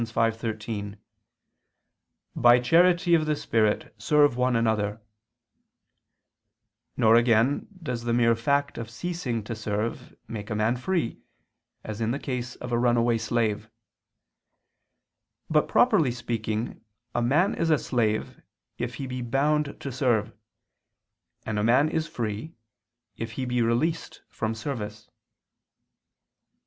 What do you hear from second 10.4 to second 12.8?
a man free, as in the case of a